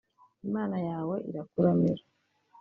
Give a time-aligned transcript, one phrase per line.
[0.47, 2.03] Imana yawe irakuramira